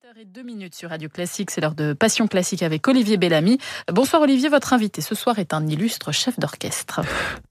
[0.00, 3.58] 18h02 minutes sur Radio Classique, c'est l'heure de Passion Classique avec Olivier Bellamy.
[3.92, 7.02] Bonsoir Olivier, votre invité ce soir est un illustre chef d'orchestre.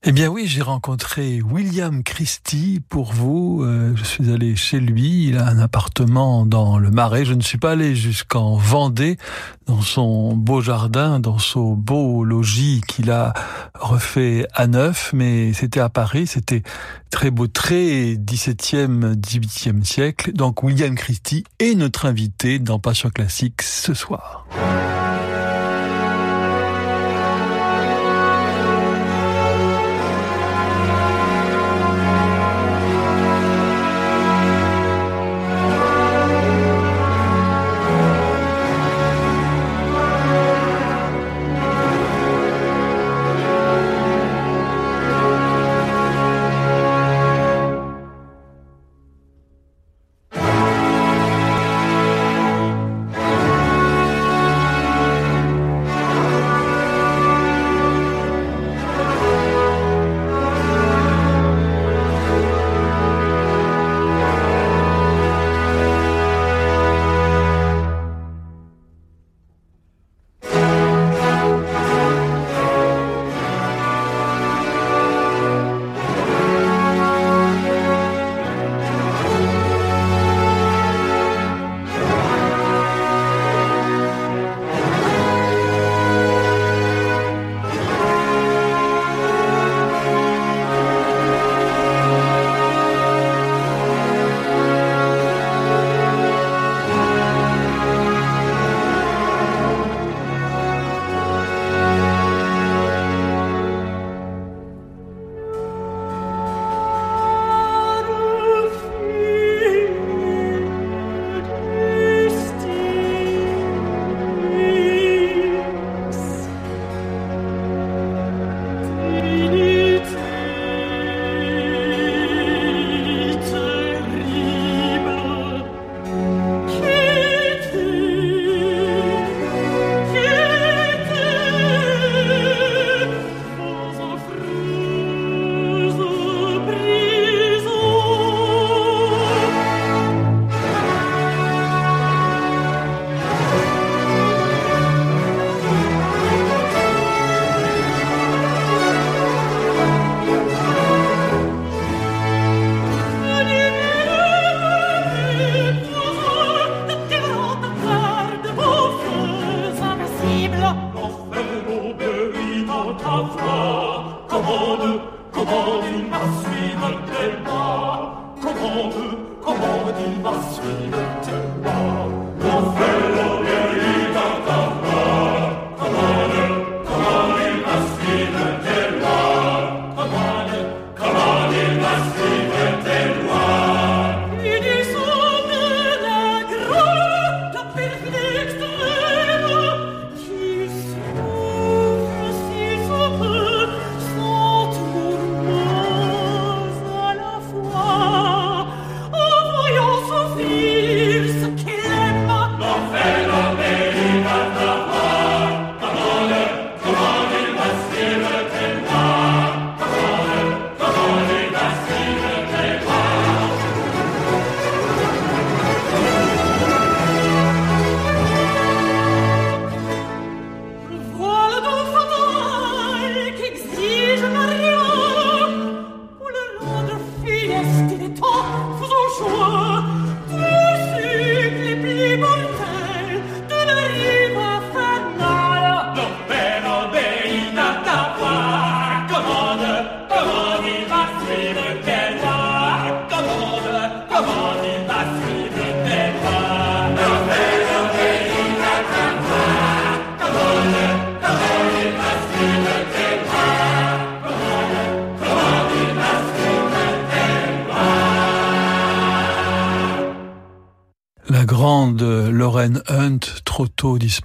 [0.02, 3.62] Eh bien oui, j'ai rencontré William Christie pour vous.
[3.64, 7.24] Euh, je suis allé chez lui, il a un appartement dans le Marais.
[7.24, 9.18] Je ne suis pas allé jusqu'en Vendée,
[9.70, 13.34] dans son beau jardin, dans son beau logis qu'il a
[13.76, 16.64] refait à neuf, mais c'était à Paris, c'était
[17.12, 20.34] très beau, très 17e, 18e siècle.
[20.34, 24.48] Donc William Christie est notre invité dans Passion Classique ce soir.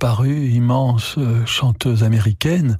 [0.05, 2.77] Disparue, immense euh, chanteuse américaine,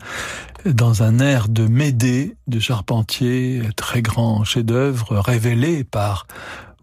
[0.67, 6.27] dans un air de Médée de Charpentier, très grand chef-d'œuvre révélé par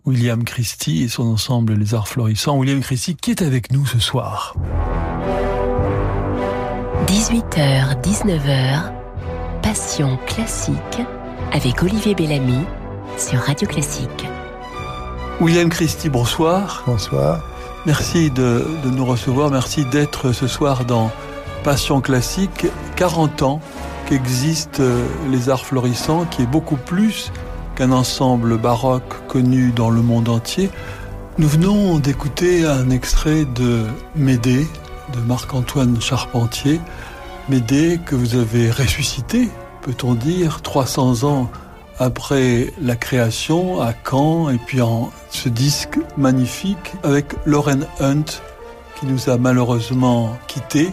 [0.03, 2.57] William Christie et son ensemble Les Arts Florissants.
[2.57, 4.55] William Christie qui est avec nous ce soir.
[7.05, 8.91] 18h, 19h,
[9.61, 11.01] Passion classique
[11.51, 12.65] avec Olivier Bellamy
[13.15, 14.25] sur Radio Classique.
[15.39, 16.81] William Christie, bonsoir.
[16.88, 17.50] Bonsoir.
[17.87, 21.09] Merci de, nous recevoir, merci d'être ce soir dans
[21.63, 22.67] Passion classique.
[22.95, 23.59] 40 ans
[24.05, 24.83] qu'existent
[25.31, 27.31] les arts florissants, qui est beaucoup plus
[27.75, 30.69] qu'un ensemble baroque connu dans le monde entier.
[31.39, 33.85] Nous venons d'écouter un extrait de
[34.15, 34.67] Médée
[35.15, 36.79] de Marc-Antoine Charpentier.
[37.49, 39.49] Médée que vous avez ressuscité,
[39.81, 41.49] peut-on dire, 300 ans
[42.01, 48.25] après la création à Caen et puis en ce disque magnifique avec Lauren Hunt
[49.00, 50.89] qui nous a malheureusement quittés.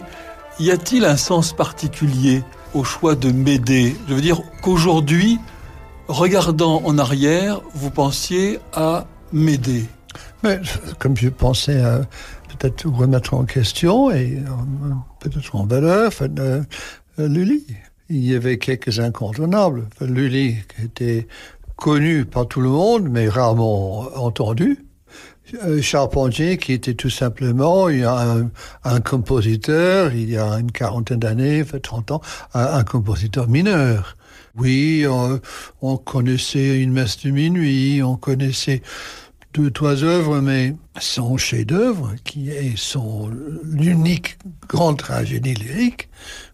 [0.59, 2.43] Y a-t-il un sens particulier
[2.75, 3.95] au choix de Médée?
[4.07, 5.39] Je veux dire qu'aujourd'hui,
[6.07, 9.85] regardant en arrière, vous pensiez à Médée.
[10.43, 10.61] Mais,
[10.99, 11.81] comme je pensais
[12.59, 16.63] peut-être remettre en question et euh, peut-être en valeur euh,
[17.17, 17.65] Lully
[18.09, 19.87] il y avait quelques incontournables.
[20.01, 21.27] Lully était
[21.75, 24.85] connu par tout le monde, mais rarement entendu.
[25.63, 32.11] Euh, Charpentier, qui était tout simplement un, compositeur, il y a une quarantaine d'années, 30
[32.11, 32.21] ans,
[32.53, 34.15] un, compositeur mineur.
[34.55, 35.39] Oui, on,
[35.81, 38.81] on, connaissait une messe de minuit, on connaissait
[39.53, 43.31] deux, trois œuvres, mais son chef-d'œuvre, qui est son
[43.79, 46.09] unique grande tragédie lyrique,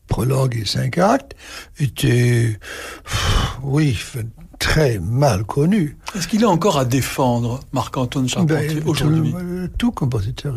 [0.07, 1.35] prologue et cinq actes,
[1.79, 2.59] était,
[3.63, 3.97] oui,
[4.59, 5.97] très mal connu.
[6.15, 9.33] Est-ce qu'il est encore à défendre, Marc-Antoine Charpentier, ben, aujourd'hui?
[9.77, 10.55] tout, compositeur,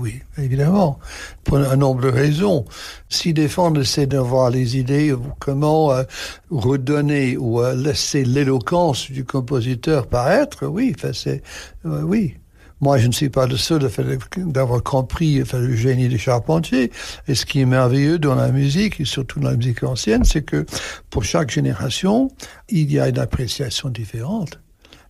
[0.00, 0.98] oui, évidemment,
[1.44, 2.64] pour un nombre de raisons.
[3.08, 6.04] Si défendre, c'est d'avoir les idées, comment euh,
[6.50, 11.42] redonner ou euh, laisser l'éloquence du compositeur paraître, oui, c'est,
[11.84, 12.36] euh, oui.
[12.80, 13.88] Moi, je ne suis pas le seul
[14.36, 16.90] d'avoir compris le génie de Charpentier.
[17.26, 20.42] Et ce qui est merveilleux dans la musique, et surtout dans la musique ancienne, c'est
[20.42, 20.66] que
[21.08, 22.30] pour chaque génération,
[22.68, 24.60] il y a une appréciation différente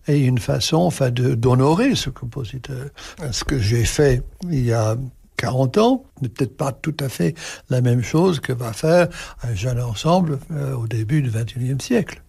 [0.07, 2.87] et une façon enfin, d'honorer ce compositeur.
[3.31, 4.95] Ce que j'ai fait il y a
[5.35, 7.35] 40 ans n'est peut-être pas tout à fait
[7.69, 9.07] la même chose que va faire
[9.43, 12.23] un jeune ensemble euh, au début du XXIe siècle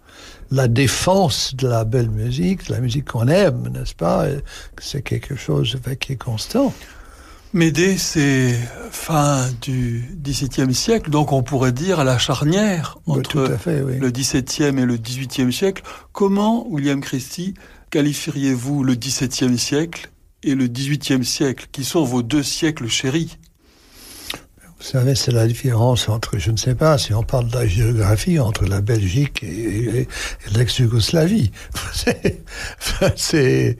[0.51, 4.27] la défense de la belle musique, la musique qu'on aime, n'est-ce pas?
[4.81, 6.73] C'est quelque chose qui est constant.
[7.55, 8.59] Médée, c'est
[8.91, 14.85] fin du XVIIe siècle, donc on pourrait dire à la charnière entre le XVIIe et
[14.85, 15.83] le XVIIIe siècle.
[16.13, 17.55] Comment, William Christie,
[17.91, 20.11] qualifieriez-vous le XVIIe siècle
[20.43, 23.39] et le XVIIIe siècle, qui sont vos deux siècles chéris?
[24.79, 27.67] Vous savez, c'est la différence entre, je ne sais pas, si on parle de la
[27.67, 30.07] géographie, entre la Belgique et,
[30.55, 31.51] l'ex-Yougoslavie.
[33.17, 33.77] c'est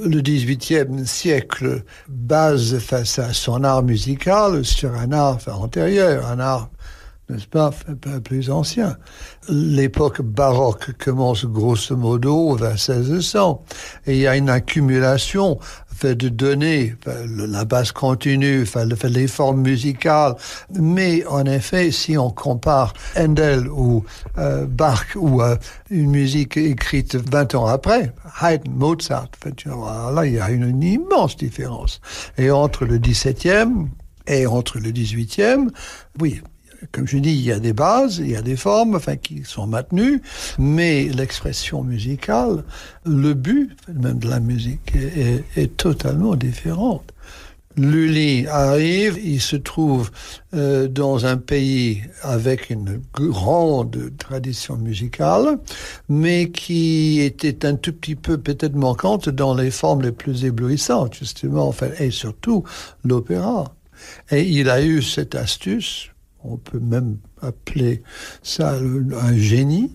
[0.00, 6.70] le XVIIIe siècle base face à son art musical sur un art antérieur, un art
[7.28, 7.70] n'est-ce pas,
[8.24, 8.96] plus ancien.
[9.48, 13.64] L'époque baroque commence grosso modo vers 1600
[14.06, 15.58] et il y a une accumulation
[15.98, 18.64] fait de données, la base continue,
[19.04, 20.34] les formes musicales.
[20.78, 24.04] Mais en effet, si on compare Handel ou
[24.38, 25.56] euh, Bach ou euh,
[25.90, 29.28] une musique écrite 20 ans après, Haydn, Mozart,
[30.14, 32.00] là il y a une, une immense différence.
[32.36, 33.88] Et entre le 17e
[34.28, 35.68] et entre le 18e,
[36.20, 36.40] oui,
[36.92, 39.42] comme je dis, il y a des bases, il y a des formes, enfin, qui
[39.44, 40.22] sont maintenues,
[40.58, 42.64] mais l'expression musicale,
[43.04, 47.12] le but même de la musique est, totalement différente.
[47.76, 50.10] Lully arrive, il se trouve
[50.54, 55.58] euh, dans un pays avec une grande tradition musicale,
[56.08, 61.14] mais qui était un tout petit peu peut-être manquante dans les formes les plus éblouissantes,
[61.14, 62.64] justement, enfin, et surtout
[63.04, 63.72] l'opéra.
[64.30, 66.10] Et il a eu cette astuce,
[66.48, 68.02] on peut même appeler
[68.42, 69.94] ça un génie,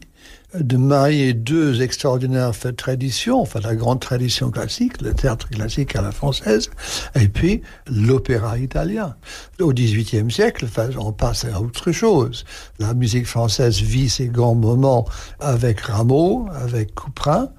[0.60, 6.12] de marier deux extraordinaires traditions, enfin la grande tradition classique, le théâtre classique à la
[6.12, 6.70] française,
[7.16, 9.16] et puis l'opéra italien.
[9.60, 10.68] Au XVIIIe siècle,
[11.00, 12.46] on passe à autre chose.
[12.80, 15.06] La musique française vit ses grands moments
[15.40, 17.50] avec Rameau, avec Couperin,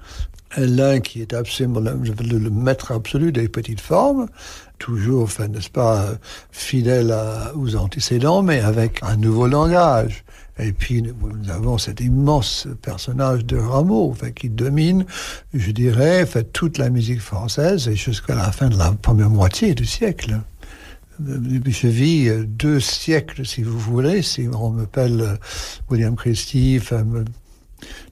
[0.57, 4.27] l'un qui est absolument le, maître absolu des petites formes,
[4.77, 6.05] toujours, enfin, n'est-ce pas,
[6.51, 7.15] fidèle
[7.55, 10.23] aux antécédents, mais avec un nouveau langage.
[10.57, 15.05] Et puis, nous avons cet immense personnage de Rameau, enfin, qui domine,
[15.53, 19.85] je dirais, fait, toute la musique française jusqu'à la fin de la première moitié du
[19.85, 20.39] siècle.
[21.19, 25.39] Je vis deux siècles, si vous voulez, si on m'appelle
[25.89, 26.79] William Christie,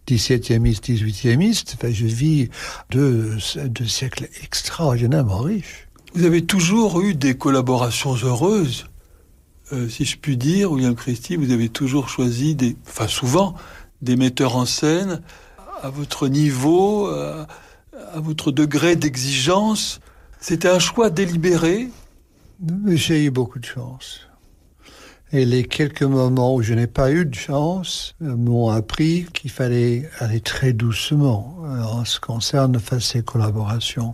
[0.08, 2.50] 17e, 18e, enfin, je vis
[2.90, 3.40] deux
[3.86, 5.83] siècles extraordinairement riches.
[6.16, 8.86] Vous avez toujours eu des collaborations heureuses,
[9.72, 13.56] euh, si je puis dire, William Christie, vous avez toujours choisi, des, enfin souvent,
[14.04, 15.22] des metteurs en scène
[15.82, 17.48] à votre niveau, à,
[18.16, 20.02] votre degré d'exigence.
[20.40, 21.90] C'était un choix délibéré?
[22.88, 24.22] J'ai eu beaucoup de chance.
[25.36, 29.50] Et les quelques moments où je n'ai pas eu de chance euh, m'ont appris qu'il
[29.50, 34.14] fallait aller très doucement euh, en ce qui concerne ces collaborations.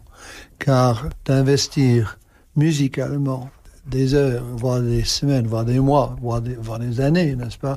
[0.59, 2.17] Car d'investir
[2.55, 3.49] musicalement
[3.85, 7.75] des heures, voire des semaines, voire des mois, voire des, voire des années, n'est-ce pas,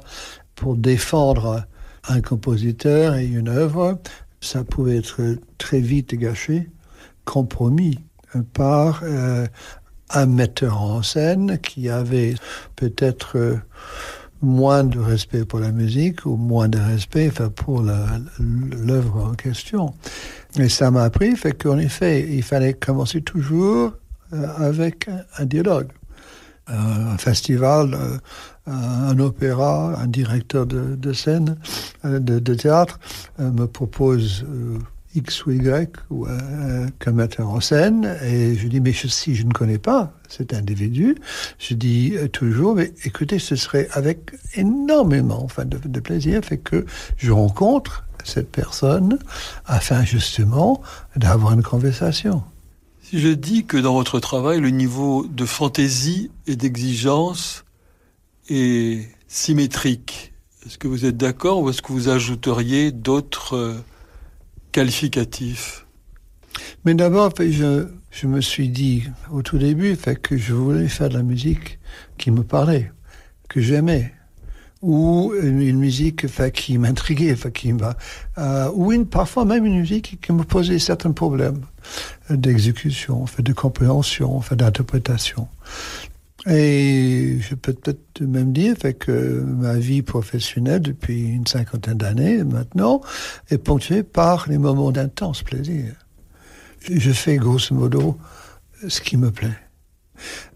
[0.55, 1.67] pour défendre
[2.09, 3.99] un compositeur et une œuvre,
[4.41, 6.71] ça pouvait être très vite gâché,
[7.25, 7.99] compromis
[8.53, 9.47] par euh,
[10.13, 12.35] un metteur en scène qui avait
[12.77, 13.57] peut-être euh,
[14.41, 19.95] moins de respect pour la musique ou moins de respect enfin, pour l'œuvre en question.
[20.59, 23.93] Et ça m'a appris, fait qu'en effet, il fallait commencer toujours
[24.33, 25.89] euh, avec un, dialogue.
[26.67, 28.19] un festival, euh,
[28.67, 31.57] un opéra, un directeur de, scène,
[32.05, 32.99] de, théâtre
[33.39, 34.45] me propose
[35.15, 38.17] X ou Y ou euh, metteur en scène.
[38.25, 41.17] Et je dis, mais si je ne connais pas cet individu,
[41.59, 46.59] je dis euh, toujours, mais écoutez, ce serait avec énormément enfin, de, de plaisir fait
[46.59, 49.19] que je rencontre cette personne
[49.67, 50.81] afin justement
[51.17, 52.43] d'avoir une conversation.
[53.03, 57.65] Si je dis que dans votre travail, le niveau de fantaisie et d'exigence
[58.49, 60.33] est symétrique,
[60.65, 63.75] est-ce que vous êtes d'accord ou est-ce que vous ajouteriez d'autres euh,
[64.73, 65.87] qualificatif
[66.85, 71.15] Mais d'abord, je, me suis dit au tout début fait, que je voulais faire de
[71.15, 71.79] la musique
[72.19, 72.91] qui me parlait,
[73.49, 74.13] que j'aimais
[74.81, 77.73] ou une, musique qui m'intriguait, qui
[78.39, 81.61] euh, ou une, parfois même une musique qui me posait certains problèmes
[82.29, 85.47] d'exécution, de compréhension, d'interprétation.
[86.47, 93.01] Et je peux peut-être même dire que ma vie professionnelle depuis une cinquantaine d'années maintenant
[93.51, 95.95] est ponctuée par les moments d'intense plaisir.
[96.91, 98.19] Je fais grosso modo
[98.89, 99.59] ce qui me plaît.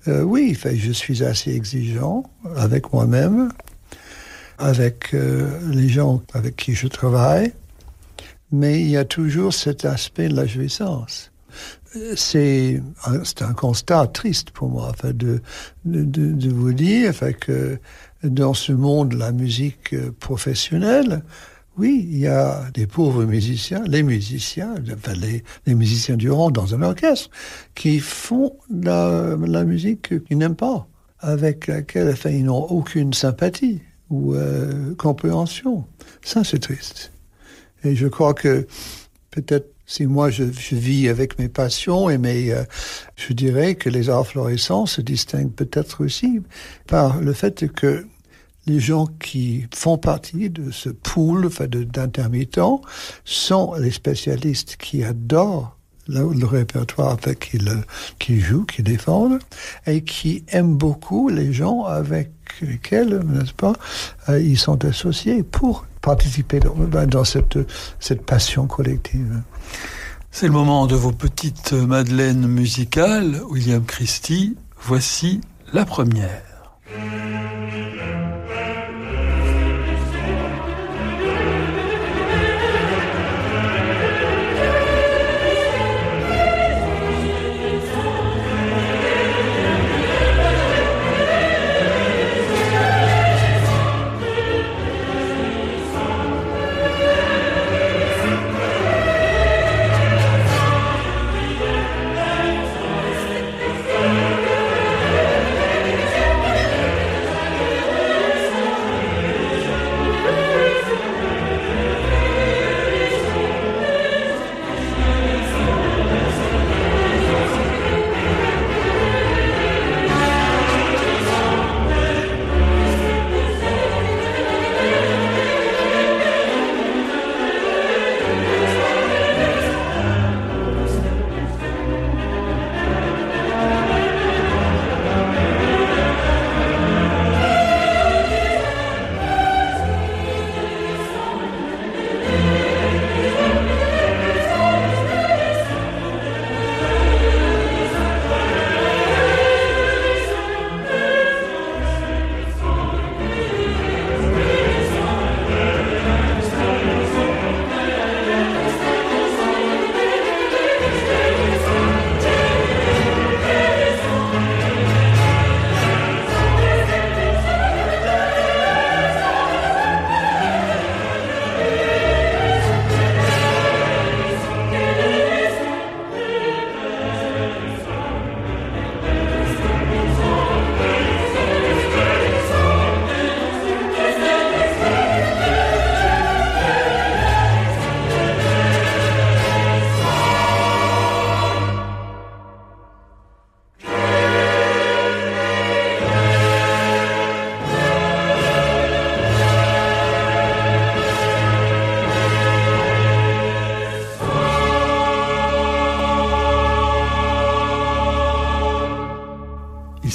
[0.09, 2.25] Euh, oui, je suis assez exigeant
[2.57, 3.53] avec moi-même,
[4.59, 7.53] avec euh, les gens avec qui je travaille,
[8.51, 11.31] mais il y a toujours cet aspect de la jouissance
[12.17, 15.41] c'est un, un, constat triste pour moi enfin, de,
[15.85, 17.79] de, vous dire enfin, que
[18.23, 21.23] dans ce monde de la musique euh, professionnelle,
[21.79, 26.51] oui, il y a des pauvres musiciens, les musiciens, enfin les, les musiciens du rang
[26.51, 27.31] dans un orchestre,
[27.75, 30.89] qui font la, la musique qu'ils n'aiment pas,
[31.21, 35.85] avec laquelle enfin, ils n'ont aucune sympathie ou euh, compréhension.
[36.23, 37.13] Ça, c'est triste.
[37.85, 38.67] Et je crois que
[39.31, 42.65] peut-être si moi je, vis avec mes passions et mes, euh,
[43.17, 46.41] je dirais que les arts florissants se distinguent peut-être aussi
[46.87, 48.07] par le fait que
[48.67, 52.83] les gens qui font partie de ce pool enfin d'intermittents
[53.25, 55.77] sont les spécialistes qui adorent
[56.09, 57.59] le, répertoire avec qui,
[58.19, 59.41] qui jouent, qui défendent,
[59.87, 62.31] et qui aiment beaucoup les gens avec
[62.63, 63.75] lesquels, n'est-ce pas,
[64.29, 67.59] euh, ils sont associés pour participer dans, cette,
[67.99, 69.43] cette passion collective.
[70.39, 74.55] C'est le moment de vos petites madeleines musicales, William Christie.
[74.79, 75.41] Voici
[75.73, 76.77] la première.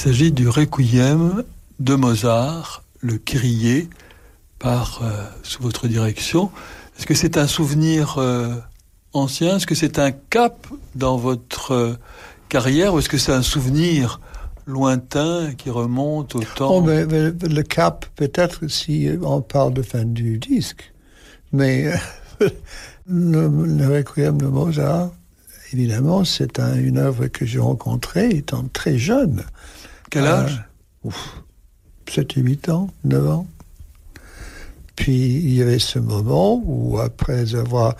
[0.01, 1.43] S'agit du Requiem
[1.79, 3.87] de Mozart, le Kyrie,
[4.57, 5.11] par euh,
[5.43, 6.49] sous votre direction.
[6.97, 8.55] Est-ce que c'est un souvenir euh,
[9.13, 9.57] ancien?
[9.57, 10.65] Est-ce que c'est un cap
[10.95, 11.93] dans votre euh,
[12.49, 14.19] carrière ou est-ce que c'est un souvenir
[14.65, 16.77] lointain qui remonte au temps?
[16.77, 20.93] Oh, Le cap, peut-être si on parle de fin du disque.
[21.53, 21.93] Mais
[23.07, 25.11] le, Requiem de Mozart,
[25.71, 29.43] évidemment, c'est un, une œuvre que j'ai rencontrée étant très jeune.
[30.11, 30.61] Quel âge?
[31.05, 31.09] euh,
[32.07, 33.47] 7 8 ans, 9 ans.
[34.97, 37.95] Puis il y avait ce moment où, après avoir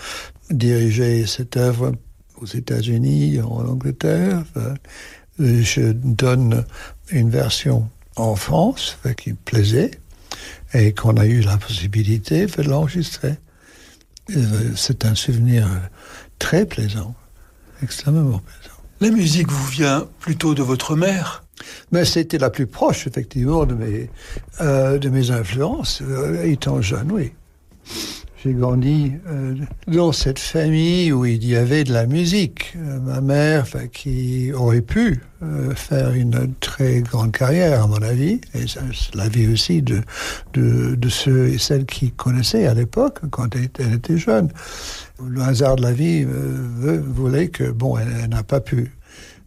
[0.49, 1.93] dirigé cette œuvre
[2.35, 4.75] aux États-Unis, en Angleterre, euh,
[5.39, 6.65] je donne
[7.09, 9.91] une version en France qui me plaisait
[10.73, 13.37] et qu'on a eu la possibilité de l'enregistrer.
[14.35, 15.69] Euh, c'est un souvenir
[16.39, 17.15] très plaisant,
[17.81, 18.75] extrêmement plaisant.
[18.99, 21.43] La musique vous vient plutôt de votre mère?
[21.91, 24.09] Mais c'était la plus proche, effectivement, de mes,
[24.61, 27.31] euh, de mes influences, euh, étant jeune, oui.
[28.43, 29.53] J'ai grandi euh,
[29.87, 32.75] dans cette famille où il y avait de la musique.
[32.75, 35.21] Ma mère, qui aurait pu
[35.75, 40.01] faire une très grande carrière, à mon avis, et c'est la vie aussi de,
[40.53, 44.49] de, de, ceux et celles qui connaissaient à l'époque, quand elle, était jeune.
[45.23, 48.91] Le hasard de la vie voulait que, bon, elle n'a pas pu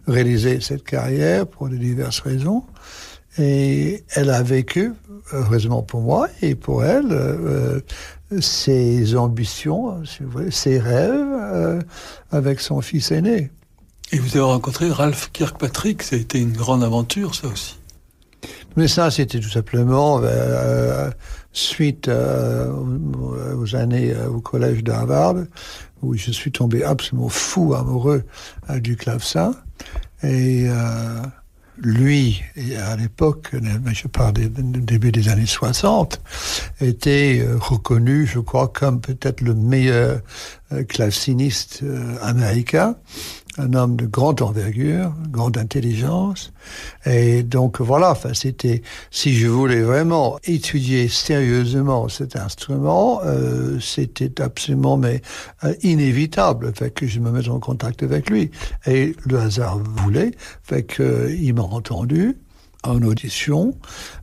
[0.06, 2.64] réaliser cette carrière pour de diverses raisons.
[3.38, 4.92] Et elle a vécu,
[5.32, 7.80] heureusement pour moi et pour elle, euh,
[8.40, 11.80] ses ambitions, si vous voulez, ses rêves euh,
[12.30, 13.50] avec son fils aîné.
[14.12, 17.76] Et vous avez rencontré Ralph Kirkpatrick, ça a été une grande aventure, ça aussi.
[18.76, 21.10] Mais ça, c'était tout simplement euh,
[21.52, 22.73] suite euh,
[23.56, 25.36] aux années euh, au collège d'Harvard,
[26.02, 28.25] où je suis tombé absolument fou amoureux
[28.76, 29.54] du clavecin.
[30.23, 31.23] Et euh,
[31.78, 32.42] lui,
[32.78, 33.50] à l'époque,
[33.92, 36.20] je parle du début des années 60,
[36.80, 40.20] était euh, reconnu, je crois, comme peut-être le meilleur
[40.73, 41.82] euh, claveciniste
[42.23, 42.97] américain
[43.58, 46.52] un homme de grande envergure, grande intelligence.
[47.06, 54.40] Et donc voilà, enfin, c'était, si je voulais vraiment étudier sérieusement cet instrument, euh, c'était
[54.40, 55.23] absolument mais
[55.64, 58.50] euh, inévitable, fait que je me mette en contact avec lui.
[58.86, 62.36] Et le hasard voulait, fait que euh, il m'a entendu
[62.82, 63.75] en audition.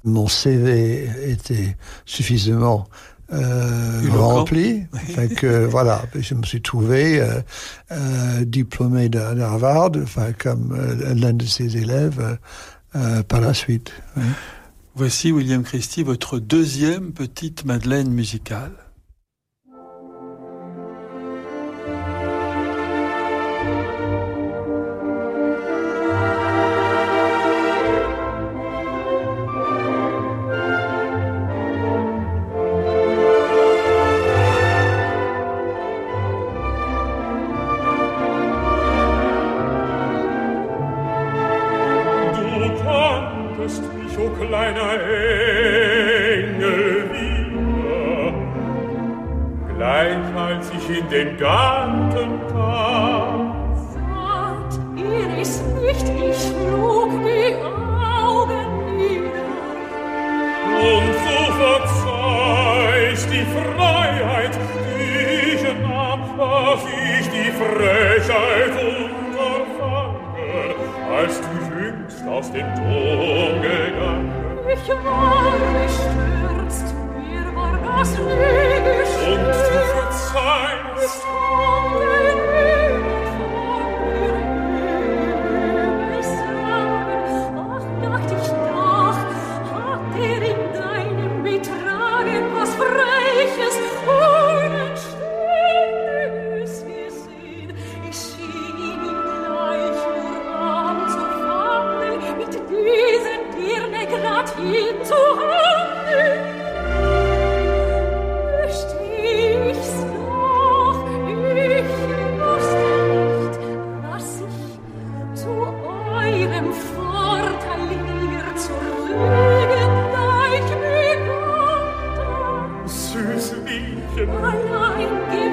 [0.04, 2.88] Mon CV était suffisamment
[3.34, 4.84] euh, rempli.
[4.94, 7.42] fait que voilà, je me suis trouvé euh,
[7.92, 12.38] euh, diplômé d'Harvard, enfin comme euh, l'un de ses élèves
[12.96, 13.92] euh, par la suite.
[14.18, 14.24] Oui.
[14.96, 18.74] Voici William Christie, votre deuxième petite Madeleine musicale.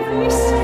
[0.09, 0.58] Christ.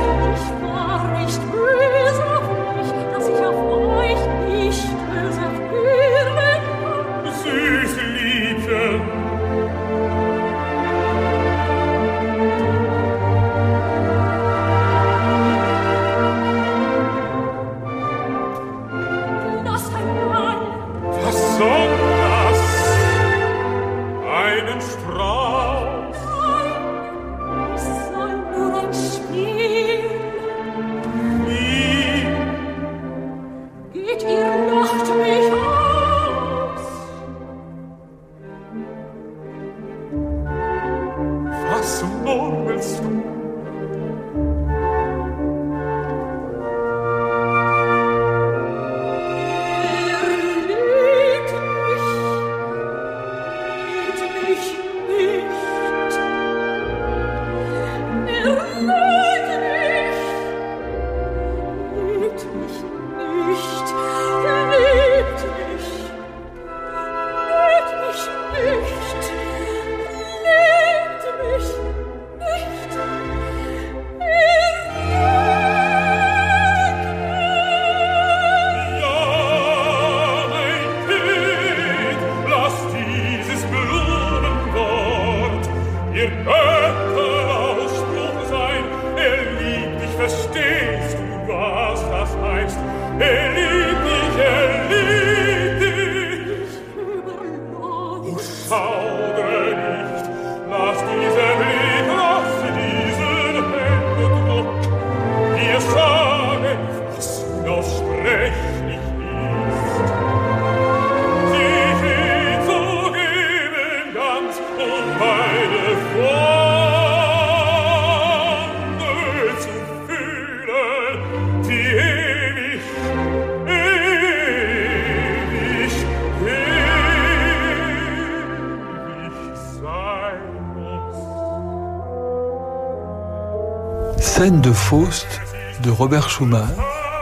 [134.44, 135.40] Scène de Faust
[135.82, 136.68] de Robert Schumann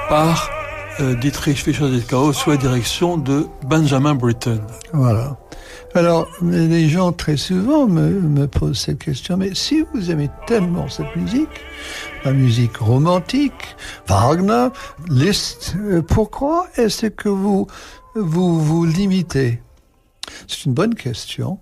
[0.09, 0.51] par
[0.99, 4.61] euh, Dietrich Fischer-Dieskau sous la direction de Benjamin Britten.
[4.93, 5.37] Voilà.
[5.95, 11.15] Alors, les gens très souvent me, posent cette question, mais si vous aimez tellement cette
[11.15, 11.61] musique,
[12.25, 13.77] la musique romantique,
[14.09, 14.71] Wagner,
[15.09, 17.69] Liszt, euh, pourquoi est-ce que vous
[18.17, 19.63] vous, vous limitez?
[20.49, 21.61] C'est une bonne question,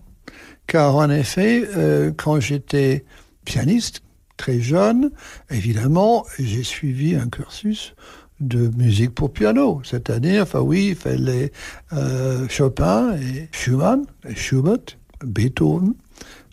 [0.67, 3.05] car en effet, euh, quand j'étais
[3.45, 4.01] pianiste,
[4.41, 5.11] très jeune,
[5.51, 7.95] évidemment, j'ai suivi un cursus
[8.41, 9.83] de musique pour piano.
[9.85, 11.53] C'est-à-dire, enfin oui, il fallait
[11.93, 15.93] euh, Chopin et Schumann, Schubert, Beethoven,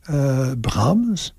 [0.10, 1.32] euh, Brahms.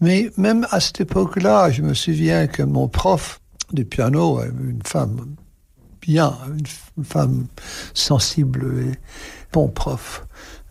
[0.00, 3.42] Mais même à cette époque-là, je me souviens que mon prof
[3.74, 5.36] de piano, une femme
[6.00, 6.34] bien,
[6.96, 7.48] une femme
[7.92, 8.92] sensible et
[9.52, 10.26] bon prof,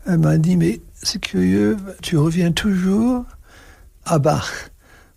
[0.07, 3.23] elle m'a dit, mais c'est curieux, tu reviens toujours
[4.05, 4.71] à Bach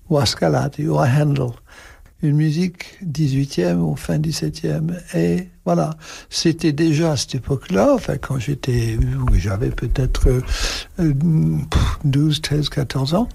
[0.09, 1.51] ou à Scarlatti ou à Handel.
[2.23, 4.95] Une musique 18e ou fin 17e.
[5.15, 5.91] Et voilà,
[6.31, 8.99] c'était déjà à cette époque-là, enfin quand j'étais,
[9.35, 10.43] j'avais peut-être
[12.05, 13.29] 12, 13, 14 ans,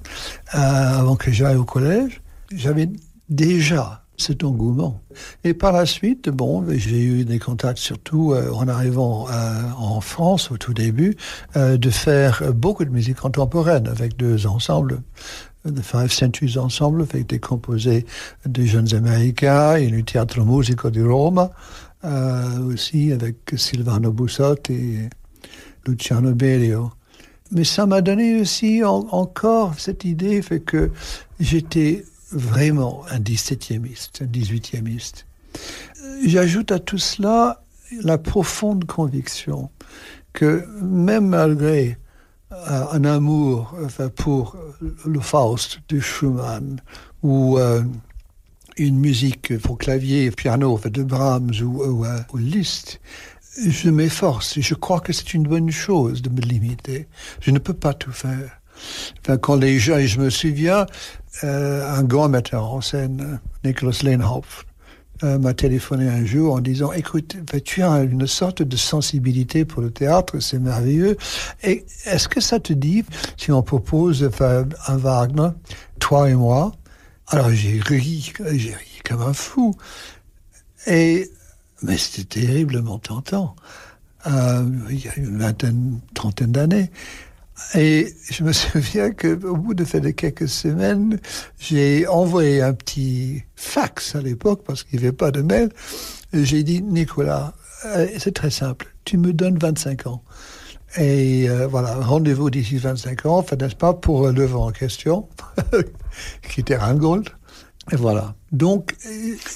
[0.55, 2.89] euh, avant que j'aille au collège, j'avais
[3.29, 5.01] déjà cet engouement.
[5.43, 10.01] Et par la suite, bon, j'ai eu des contacts surtout euh, en arrivant euh, en
[10.01, 11.15] France au tout début,
[11.55, 15.01] de faire beaucoup de musique contemporaine avec deux ensembles
[15.65, 18.05] The Five Centuries Ensemble, avec des composés
[18.45, 21.51] des jeunes Américains et le Théâtre Musico di Roma,
[22.05, 25.09] euh, aussi avec Silvano Bussotti et
[25.85, 26.91] Luciano Berio.
[27.51, 30.91] Mais ça m'a donné aussi en, encore cette idée, fait que
[31.39, 33.81] j'étais vraiment un 17e,
[34.21, 35.23] un 18e.
[36.25, 37.63] J'ajoute à tout cela
[38.03, 39.69] la profonde conviction
[40.33, 41.97] que même malgré
[42.51, 43.75] un amour
[44.15, 44.57] pour
[45.05, 46.81] le Faust de Schumann
[47.21, 47.83] ou euh,
[48.77, 52.99] une musique pour clavier, piano de Brahms euh, ou Liszt,
[53.57, 54.59] je m'efforce.
[54.59, 57.07] Je crois que c'est une bonne chose de me limiter.
[57.41, 58.61] Je ne peux pas tout faire.
[59.21, 60.85] Enfin, quand les gens, je me souviens,
[61.43, 64.65] euh, un grand metteur en scène, Nicholas Leinhoff,
[65.23, 69.81] euh, m'a téléphoné un jour en disant écoute tu as une sorte de sensibilité pour
[69.81, 71.17] le théâtre c'est merveilleux.
[71.63, 73.03] Et est-ce que ça te dit
[73.37, 75.49] si on propose un Wagner
[75.99, 76.71] toi et moi?
[77.27, 79.75] Alors j'ai ri j'ai ri comme un fou.
[80.87, 81.29] Et
[81.81, 83.55] mais c'était terriblement tentant.
[84.27, 86.91] Euh, il y a une vingtaine trentaine d'années
[87.75, 91.19] et je me souviens qu'au bout de, fait de quelques semaines,
[91.59, 95.69] j'ai envoyé un petit fax à l'époque, parce qu'il n'y avait pas de mail.
[96.33, 97.53] J'ai dit, Nicolas,
[97.85, 100.23] euh, c'est très simple, tu me donnes 25 ans.
[100.97, 105.29] Et euh, voilà, rendez-vous d'ici 25 ans, enfin, n'est-ce pas, pour l'œuvre en question,
[106.49, 107.29] qui était Rheingold.
[107.91, 108.35] Et voilà.
[108.51, 108.95] Donc,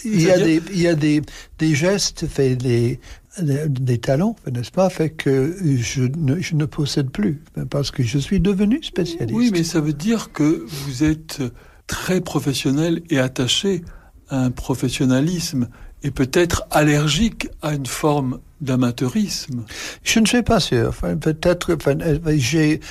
[0.06, 1.22] il y a, des, il y a des,
[1.60, 3.00] des gestes, fait des,
[3.42, 8.18] des, talents, n'est-ce pas, fait que je ne, je ne possède plus, parce que je
[8.18, 9.36] suis devenu spécialiste.
[9.36, 11.42] Oui, mais ça veut dire que vous êtes
[11.88, 13.84] très professionnel et attaché
[14.30, 15.68] à un professionnalisme
[16.04, 19.66] et peut-être allergique à une forme d'amateurisme.
[20.04, 20.90] Je ne suis pas sûr.
[20.90, 22.82] Enfin, peut-être, enfin, euh, j'ai,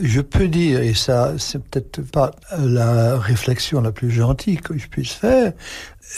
[0.00, 4.86] je peux dire, et ça, c'est peut-être pas la réflexion la plus gentille que je
[4.88, 5.52] puisse faire.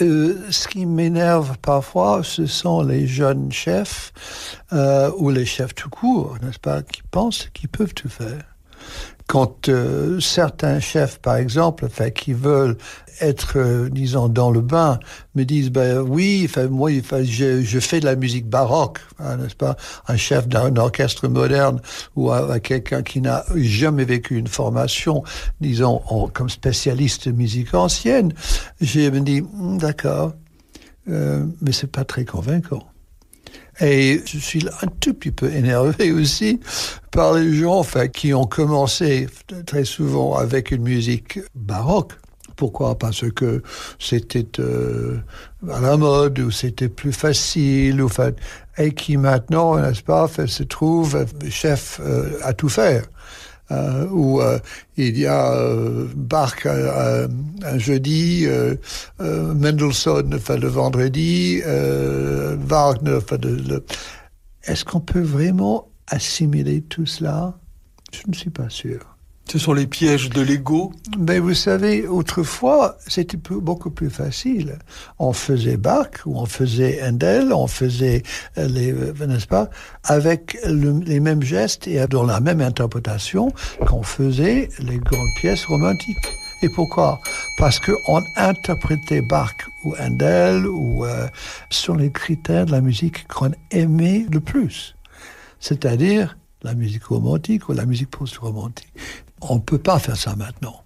[0.01, 4.13] Euh, ce qui m'énerve parfois, ce sont les jeunes chefs
[4.71, 8.43] euh, ou les chefs tout court, n'est-ce pas, qui pensent qu'ils peuvent tout faire
[9.29, 12.75] quand euh, certains chefs, par exemple, enfin, qui veulent
[13.21, 14.97] être, euh, disons, dans le bain,
[15.35, 19.77] me disent, ben oui, enfin, moi, je, fais de la musique baroque, hein, n'est-ce pas?
[20.07, 21.79] Un chef d'un orchestre moderne
[22.15, 25.23] ou à, quelqu'un qui n'a jamais vécu une formation,
[25.61, 26.01] disons,
[26.33, 28.33] comme spécialiste de musique ancienne,
[28.81, 29.43] je me dis,
[29.77, 30.33] d'accord,
[31.07, 32.88] euh, mais c'est pas très convaincant.
[33.81, 36.59] Et je suis un tout petit peu énervé aussi
[37.11, 39.27] par les gens enfin, qui ont commencé
[39.65, 42.13] très souvent avec une musique baroque.
[42.55, 42.99] Pourquoi?
[42.99, 43.63] Parce que
[43.99, 45.17] c'était euh,
[45.71, 48.09] à la mode ou c'était plus facile, ou,
[48.77, 53.05] et qui maintenant, n'est-ce pas, se trouve chef euh, à tout faire.
[53.71, 54.57] Euh, où euh,
[54.97, 58.47] il y a euh, Bach un jeudi,
[59.19, 63.83] Mendelssohn le vendredi, Wagner enfin, le...
[64.63, 67.59] Est-ce qu'on peut vraiment assimiler tout cela?
[68.11, 69.18] Je ne suis pas sûr.
[69.51, 70.93] Ce sont les pièges de l'ego.
[71.17, 74.77] Mais vous savez, autrefois, c'était beaucoup plus facile.
[75.17, 78.21] On faisait Bach, ou on faisait Handel, on faisait
[78.57, 79.71] les, n'est-ce pas,
[80.03, 83.51] avec le, les mêmes gestes et dans la même interprétation
[83.87, 86.27] qu'on faisait les grandes pièces romantiques.
[86.61, 87.17] Et pourquoi?
[87.57, 91.27] Parce qu'on interprétait Bach ou Handel ou euh,
[91.71, 94.95] sur les critères de la musique qu'on aimait le plus.
[95.59, 98.93] C'est-à-dire la musique romantique ou la musique post-romantique.
[99.41, 100.83] On ne peut pas faire ça maintenant.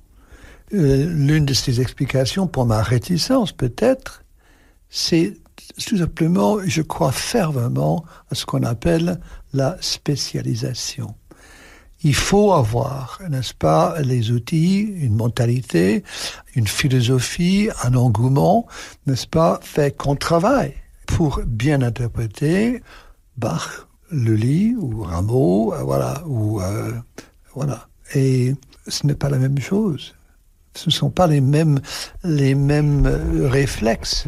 [0.73, 4.23] Euh, L'une de ces explications pour ma réticence, peut-être,
[4.89, 5.33] c'est
[5.85, 9.19] tout simplement, je crois fervemment à ce qu'on appelle
[9.53, 11.15] la spécialisation.
[12.03, 16.03] Il faut avoir, n'est-ce pas, les outils, une mentalité,
[16.53, 18.67] une philosophie, un engouement,
[19.07, 20.73] n'est-ce pas, fait qu'on travaille
[21.05, 22.83] pour bien interpréter
[23.37, 26.91] Bach, Lully ou Rameau, voilà, ou euh,
[27.55, 27.87] voilà.
[28.15, 28.55] Et
[28.87, 30.13] ce n'est pas la même chose.
[30.75, 31.79] Ce ne sont pas les mêmes,
[32.23, 33.05] les mêmes
[33.43, 34.25] réflexes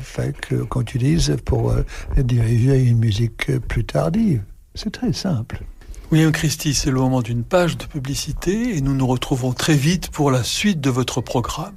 [0.69, 1.83] qu'on utilise pour euh,
[2.17, 4.43] diriger une musique plus tardive.
[4.75, 5.63] C'est très simple.
[6.11, 10.09] William Christie, c'est le moment d'une page de publicité et nous nous retrouvons très vite
[10.09, 11.73] pour la suite de votre programme.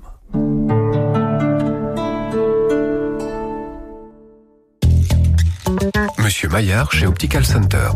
[6.18, 7.88] Monsieur Maillard chez Optical Center.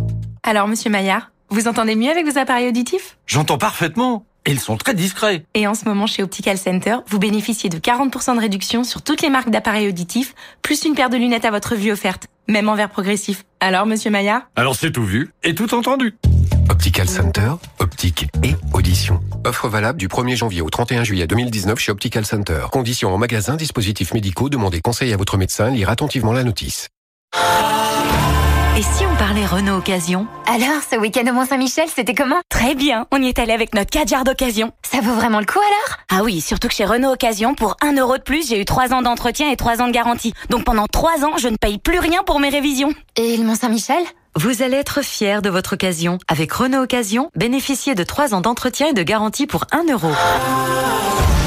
[0.42, 3.18] Alors, monsieur Maillard, vous entendez mieux avec vos appareils auditifs?
[3.26, 4.24] J'entends parfaitement.
[4.46, 5.44] Et ils sont très discrets.
[5.54, 9.22] Et en ce moment, chez Optical Center, vous bénéficiez de 40% de réduction sur toutes
[9.22, 12.74] les marques d'appareils auditifs, plus une paire de lunettes à votre vue offerte, même en
[12.74, 13.44] verre progressif.
[13.60, 16.16] Alors, monsieur Maillard Alors c'est tout vu et tout entendu.
[16.70, 19.20] Optical Center, optique et audition.
[19.44, 22.64] Offre valable du 1er janvier au 31 juillet 2019 chez Optical Center.
[22.72, 26.88] Conditions en magasin, dispositifs médicaux, demandez conseil à votre médecin, lire attentivement la notice.
[28.74, 32.40] Et si on parlait Renault Occasion Alors, ce week-end au Mont-Saint-Michel, c'était comment?
[32.48, 34.72] Très bien, on y est allé avec notre 4 d'occasion.
[34.82, 35.98] Ça vaut vraiment le coup alors?
[36.10, 38.94] Ah oui, surtout que chez Renault Occasion, pour 1 euro de plus, j'ai eu 3
[38.94, 40.32] ans d'entretien et 3 ans de garantie.
[40.48, 42.94] Donc pendant 3 ans, je ne paye plus rien pour mes révisions.
[43.16, 44.02] Et le Mont-Saint-Michel?
[44.34, 46.18] Vous allez être fiers de votre occasion.
[46.26, 50.08] Avec Renault Occasion, bénéficiez de 3 ans d'entretien et de garantie pour 1 euro.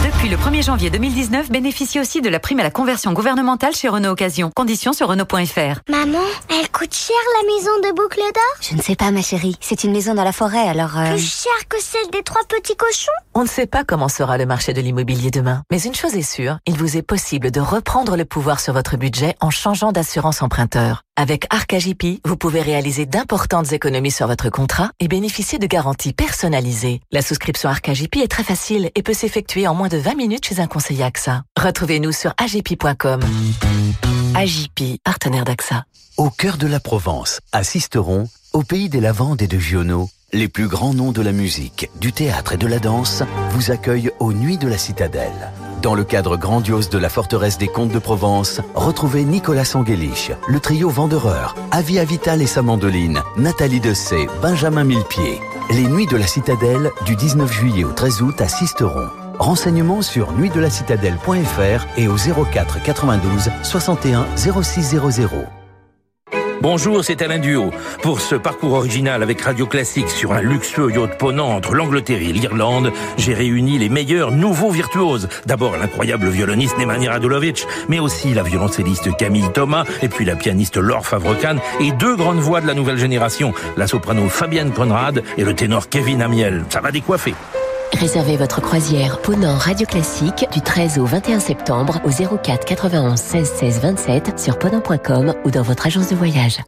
[0.05, 3.89] Depuis le 1er janvier 2019, bénéficiez aussi de la prime à la conversion gouvernementale chez
[3.89, 4.51] Renault Occasion.
[4.55, 5.79] Conditions sur Renault.fr.
[5.89, 6.19] Maman,
[6.51, 8.43] elle coûte cher la maison de Boucle d'Or?
[8.61, 10.95] Je ne sais pas ma chérie, c'est une maison dans la forêt alors...
[10.95, 11.09] Euh...
[11.09, 13.11] Plus cher que celle des trois petits cochons?
[13.33, 16.21] On ne sait pas comment sera le marché de l'immobilier demain, mais une chose est
[16.21, 20.43] sûre, il vous est possible de reprendre le pouvoir sur votre budget en changeant d'assurance
[20.43, 21.04] emprunteur.
[21.17, 26.99] Avec Arcagipi, vous pouvez réaliser d'importantes économies sur votre contrat et bénéficier de garanties personnalisées.
[27.13, 30.59] La souscription Arcagipi est très facile et peut s'effectuer en moins de 20 minutes chez
[30.59, 31.43] un conseiller AXA.
[31.57, 33.21] Retrouvez-nous sur agipi.com.
[34.35, 35.85] Agipi, partenaire d'AXA.
[36.17, 37.61] Au cœur de la Provence, à
[38.51, 42.11] au pays des lavandes et de Giono, les plus grands noms de la musique, du
[42.11, 45.51] théâtre et de la danse vous accueillent aux Nuits de la Citadelle.
[45.81, 50.59] Dans le cadre grandiose de la forteresse des Comtes de Provence, retrouvez Nicolas Sanguelich, le
[50.59, 55.39] trio Vendeur, Avia Vital et sa mandoline, Nathalie Dessay, Benjamin Millepied.
[55.71, 59.09] Les Nuits de la Citadelle du 19 juillet au 13 août à Sisteron.
[59.39, 65.64] Renseignements sur nuitdelacitadelle.fr et au 04 92 61 0600.
[66.61, 67.71] Bonjour, c'est Alain Duo.
[68.01, 72.33] Pour ce parcours original avec Radio Classique sur un luxueux yacht ponant entre l'Angleterre et
[72.33, 75.27] l'Irlande, j'ai réuni les meilleurs nouveaux virtuoses.
[75.45, 80.77] D'abord l'incroyable violoniste Nemanja Radulovic, mais aussi la violoncelliste Camille Thomas, et puis la pianiste
[80.77, 85.43] Laure Favrecan, et deux grandes voix de la nouvelle génération, la soprano Fabienne Conrad et
[85.43, 86.63] le ténor Kevin Amiel.
[86.69, 87.35] Ça va décoiffer.
[87.95, 93.49] Réservez votre croisière Ponant Radio Classique du 13 au 21 septembre au 04 91 16
[93.49, 96.59] 16 27 sur ponant.com ou dans votre agence de voyage.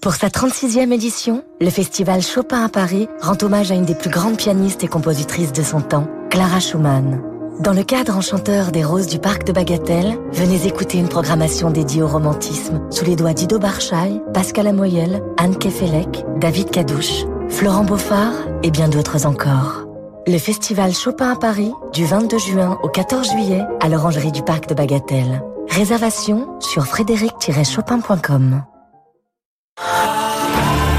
[0.00, 4.08] Pour sa 36e édition, le festival Chopin à Paris rend hommage à une des plus
[4.08, 7.20] grandes pianistes et compositrices de son temps, Clara Schumann.
[7.60, 12.02] Dans le cadre enchanteur des Roses du Parc de Bagatelle, venez écouter une programmation dédiée
[12.02, 18.32] au romantisme sous les doigts d'Ido Barchaï, Pascal Amoyel, Anne Kefelec, David Cadouche, Florent Beaufard
[18.62, 19.91] et bien d'autres encore.
[20.28, 24.68] Le festival Chopin à Paris, du 22 juin au 14 juillet, à l'Orangerie du Parc
[24.68, 25.42] de Bagatelle.
[25.68, 28.62] Réservation sur frédéric-chopin.com.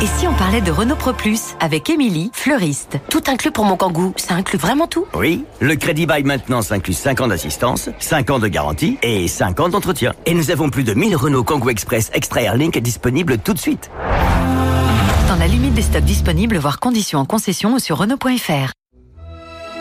[0.02, 2.98] Et si on parlait de Renault Pro Plus avec Émilie, fleuriste?
[3.10, 5.06] Tout inclus pour mon kangou, ça inclut vraiment tout?
[5.14, 9.62] Oui, le crédit bail maintenance inclut 5 ans d'assistance, 5 ans de garantie et 5
[9.62, 10.12] ans d'entretien.
[10.26, 13.90] Et nous avons plus de 1000 Renault Kangoo Express Extra Airlink disponibles tout de suite.
[15.30, 18.74] Dans la limite des stocks disponibles, voire conditions en concession ou sur Renault.fr.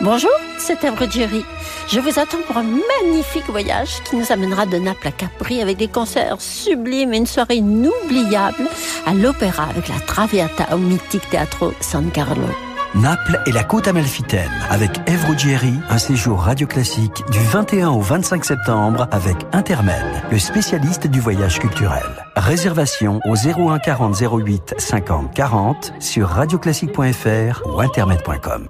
[0.01, 1.45] Bonjour, c'est Èvre Jerry.
[1.87, 5.77] Je vous attends pour un magnifique voyage qui nous amènera de Naples à Capri avec
[5.77, 8.67] des concerts sublimes et une soirée inoubliable
[9.05, 12.47] à l'opéra avec la Traviata au mythique Teatro San Carlo.
[12.95, 18.45] Naples et la côte amalfitaine avec Ruggieri, un séjour radio classique du 21 au 25
[18.45, 22.03] septembre avec Intermed, le spécialiste du voyage culturel.
[22.35, 28.67] Réservation au 01 40 08 50 40 sur radioclassique.fr ou intermed.com.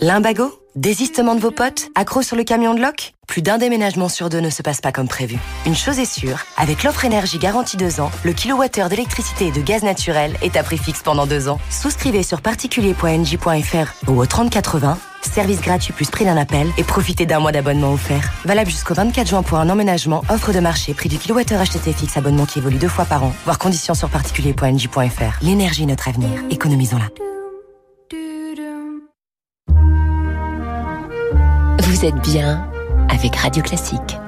[0.00, 4.28] Limbago Désistement de vos potes Accro sur le camion de loc Plus d'un déménagement sur
[4.28, 5.36] deux ne se passe pas comme prévu.
[5.66, 9.60] Une chose est sûre, avec l'offre énergie garantie 2 ans, le kilowattheure d'électricité et de
[9.60, 11.58] gaz naturel est à prix fixe pendant 2 ans.
[11.70, 17.40] Souscrivez sur particulier.nj.fr ou au 3080, service gratuit plus prix d'un appel et profitez d'un
[17.40, 18.30] mois d'abonnement offert.
[18.44, 22.16] Valable jusqu'au 24 juin pour un emménagement, offre de marché, prix du kilowattheure acheté fixe,
[22.16, 25.42] abonnement qui évolue deux fois par an, voire conditions sur particulier.nj.fr.
[25.42, 27.08] L'énergie est notre avenir, économisons-la.
[31.98, 32.64] Vous êtes bien
[33.08, 34.18] avec Radio Classique.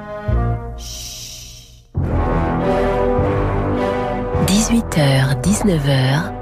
[4.48, 6.32] 18h, 19h,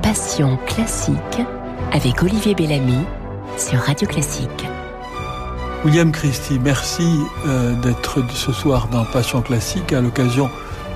[0.00, 1.16] Passion classique
[1.90, 3.04] avec Olivier Bellamy
[3.58, 4.68] sur Radio Classique.
[5.84, 10.48] William Christie, merci euh, d'être ce soir dans Passion classique à l'occasion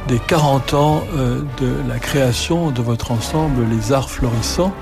[0.06, 4.72] des 40 ans euh, de la création de votre ensemble Les Arts Florissants.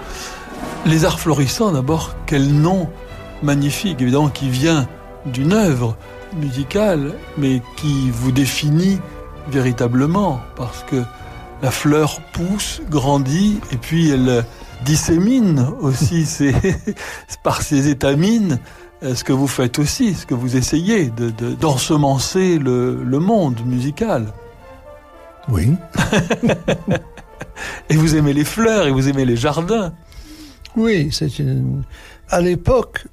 [0.85, 2.91] Les Arts Florissants, d'abord, quel nom
[3.43, 4.89] magnifique, évidemment, qui vient
[5.27, 5.97] d'une œuvre
[6.37, 8.99] musicale, mais qui vous définit
[9.49, 11.03] véritablement, parce que
[11.63, 14.45] la fleur pousse, grandit, et puis elle
[14.85, 16.27] dissémine aussi
[17.43, 18.59] par ses étamines
[19.03, 24.33] ce que vous faites aussi, ce que vous essayez de, d'ensemencer le, le monde musical.
[25.49, 25.73] Oui.
[27.91, 29.93] et vous aimez les fleurs et vous aimez les jardins.
[30.77, 31.83] Oui, c'est une.
[32.31, 33.07] À l'époque,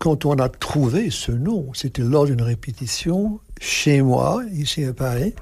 [0.00, 5.34] quand on a trouvé ce nom, c'était lors d'une répétition chez moi, ici à Paris.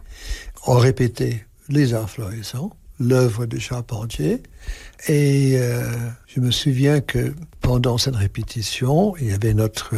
[0.66, 4.42] On répétait Les Arts Florissants, l'œuvre de Charpentier.
[5.06, 5.84] Et euh,
[6.26, 9.94] je me souviens que pendant cette répétition, il y avait notre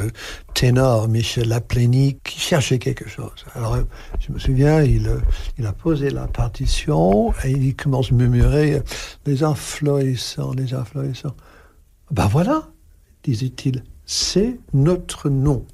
[0.53, 3.47] ténor Michel Laplény qui cherchait quelque chose.
[3.55, 3.79] Alors
[4.19, 5.11] je me souviens, il,
[5.57, 8.83] il a posé la partition et il commence à murmurer
[9.25, 11.35] Les Arts Florissants, les Arts Florissants.
[12.11, 12.69] Ben voilà,
[13.25, 15.65] disait-il c'est notre nom.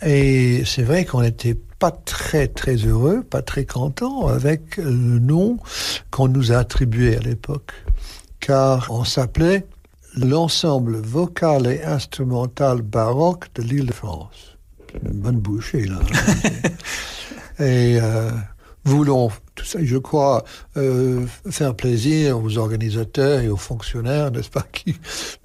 [0.00, 5.58] Et c'est vrai qu'on n'était pas très très heureux, pas très content avec le nom
[6.12, 7.72] qu'on nous a attribué à l'époque,
[8.38, 9.66] car on s'appelait
[10.16, 14.56] l'ensemble vocal et instrumental baroque de l'île de France.
[15.04, 15.98] Une bonne bouchée là.
[17.58, 18.30] et euh,
[18.84, 20.44] voulons, tout ça, je crois,
[20.76, 24.96] euh, faire plaisir aux organisateurs et aux fonctionnaires, n'est-ce pas, qui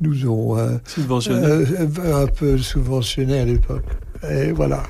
[0.02, 1.46] nous ont euh, subventionné.
[1.46, 3.86] Euh, un peu subventionnés à l'époque.
[4.30, 4.84] Et voilà.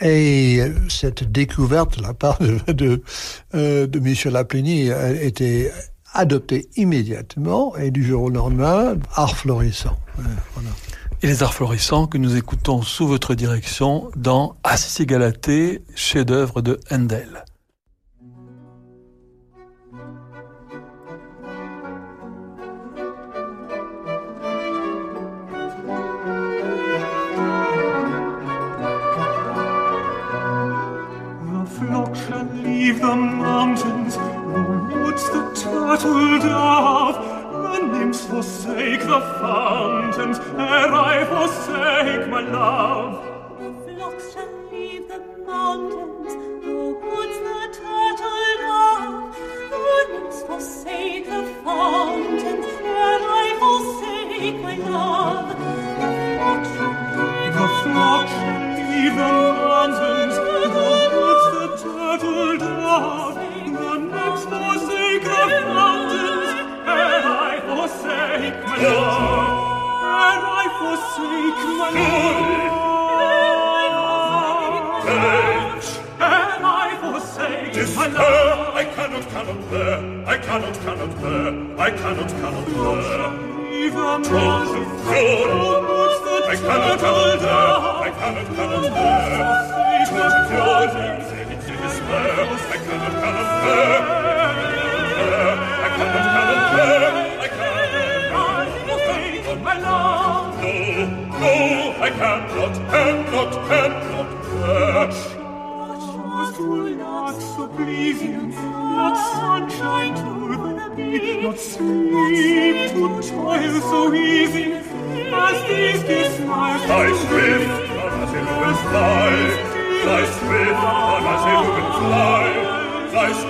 [0.00, 5.70] Et cette découverte de la part de, de, de Michel Aplény a été
[6.14, 9.98] adoptée immédiatement et du jour au lendemain, art florissant.
[10.16, 10.70] Voilà.
[11.22, 16.62] Et les arts florissants que nous écoutons sous votre direction dans Assis et Galatée, chef-d'œuvre
[16.62, 17.44] de Handel.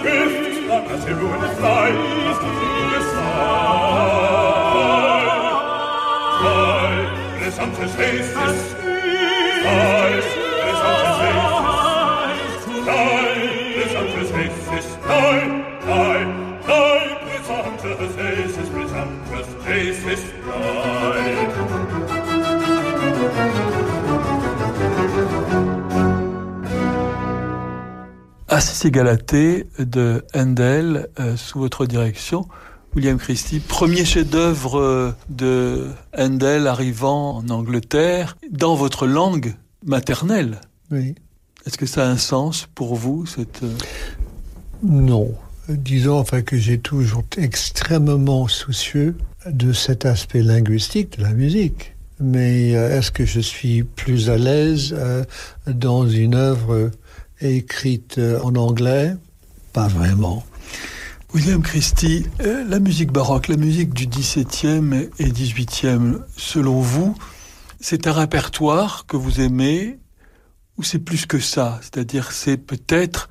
[0.03, 0.86] bist, dann
[8.36, 8.80] als
[28.85, 32.47] Et Galatée de Handel euh, sous votre direction.
[32.95, 35.87] William Christie, premier chef-d'œuvre euh, de
[36.17, 39.55] Handel arrivant en Angleterre dans votre langue
[39.87, 40.61] maternelle.
[40.91, 41.15] Oui.
[41.67, 43.73] Est-ce que ça a un sens pour vous cette euh,
[44.83, 45.33] Non.
[45.71, 51.97] Disons enfin que j'ai toujours été extrêmement soucieux de cet aspect linguistique de la musique.
[52.21, 54.95] Mais est-ce que je suis plus à l'aise
[55.67, 56.91] dans une œuvre
[57.41, 59.16] écrite euh, en anglais?
[59.72, 60.45] Pas vraiment.
[61.32, 67.16] William Christie, euh, la musique baroque, la musique du XVIIe et XVIIIe, selon vous,
[67.80, 69.99] c'est un répertoire que vous aimez
[70.76, 71.78] ou c'est plus que ça?
[71.82, 73.28] C'est-à-dire c'est peut-être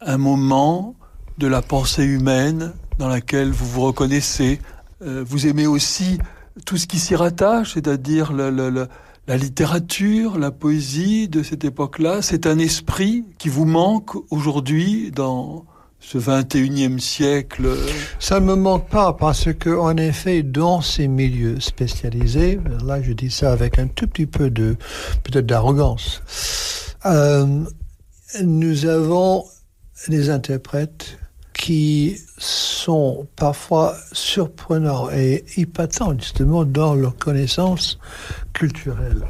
[0.00, 0.94] un moment
[1.38, 4.60] de la pensée humaine dans laquelle vous vous reconnaissez.
[5.02, 6.18] Euh, vous aimez aussi
[6.64, 8.88] tout ce qui s'y rattache, c'est-à-dire le, le, le,
[9.26, 12.22] la littérature, la poésie de cette époque-là.
[12.22, 15.64] C'est un esprit qui vous manque aujourd'hui dans
[16.04, 17.68] ce 21e siècle?
[18.18, 23.12] Ça ne me manque pas parce que, en effet, dans ces milieux spécialisés, là je
[23.12, 24.76] dis ça avec un tout petit peu de
[25.22, 26.22] peut-être d'arrogance,
[27.06, 27.64] euh,
[28.42, 29.44] nous avons
[30.08, 31.18] des interprètes
[31.64, 37.98] qui sont parfois surprenants et épatants justement dans leur connaissance
[38.52, 39.24] culturelle.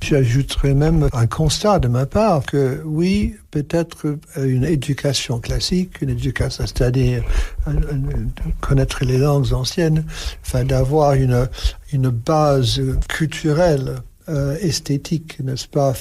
[0.00, 6.64] J'ajouterais même un constat de ma part que oui, peut-être une éducation classique, une éducation,
[6.66, 7.22] c'est-à-dire
[8.62, 10.06] connaître les langues anciennes,
[10.46, 11.50] enfin d'avoir une,
[11.92, 13.96] une base culturelle
[14.28, 15.94] euh, esthétique, n'est-ce pas,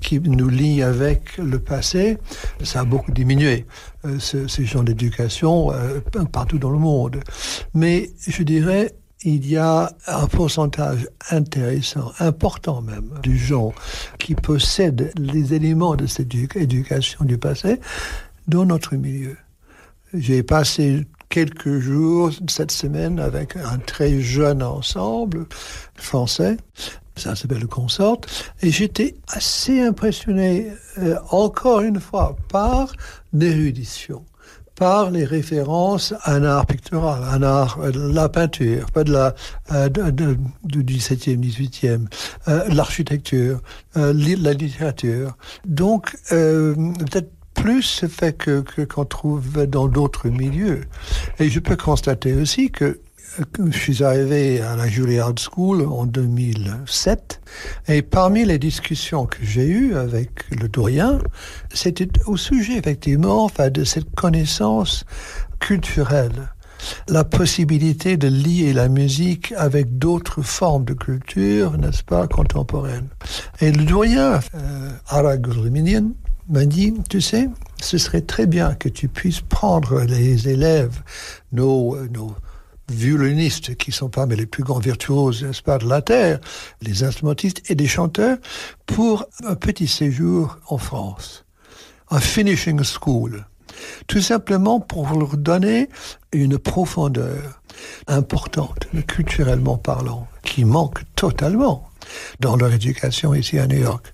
[0.00, 2.18] qui nous lie avec le passé,
[2.62, 3.66] ça a beaucoup diminué,
[4.18, 6.00] ce, ce genre d'éducation euh,
[6.32, 7.20] partout dans le monde.
[7.74, 13.72] Mais je dirais, il y a un pourcentage intéressant, important même, du gens
[14.18, 17.80] qui possèdent les éléments de cette éducation du passé
[18.46, 19.36] dans notre milieu.
[20.14, 25.46] J'ai passé quelques jours cette semaine avec un très jeune ensemble
[25.96, 26.56] français
[27.18, 28.20] ça s'appelle le consort,
[28.62, 32.92] et j'étais assez impressionné, euh, encore une fois, par
[33.32, 34.24] l'érudition,
[34.78, 39.34] par les références à un art pictural, un art euh, la peinture, pas de la
[39.72, 39.88] euh,
[40.64, 42.06] du 17e, 18e,
[42.46, 43.60] euh, l'architecture,
[43.94, 45.36] la littérature.
[45.66, 50.82] Donc, peut-être plus ce fait que qu'on trouve dans d'autres milieux.
[51.40, 53.00] Et je peux constater aussi que
[53.70, 57.40] je suis arrivé à la Juilliard School en 2007
[57.88, 61.18] et parmi les discussions que j'ai eues avec le doyen,
[61.72, 65.04] c'était au sujet effectivement enfin, de cette connaissance
[65.60, 66.50] culturelle
[67.08, 73.08] la possibilité de lier la musique avec d'autres formes de culture, n'est-ce pas, contemporaine.
[73.60, 76.12] Et le doyen, euh, Aragulminian,
[76.48, 77.48] m'a dit, tu sais,
[77.80, 81.02] ce serait très bien que tu puisses prendre les élèves,
[81.52, 82.34] nos, nos
[82.88, 86.40] violonistes qui sont parmi les plus grands virtuoses, n'est-ce pas, de la Terre,
[86.82, 88.38] les instrumentistes et des chanteurs,
[88.86, 91.44] pour un petit séjour en France,
[92.10, 93.46] un finishing school,
[94.06, 95.88] tout simplement pour leur donner
[96.32, 97.60] une profondeur
[98.06, 101.88] importante, culturellement parlant, qui manque totalement
[102.40, 104.12] dans leur éducation ici à New York.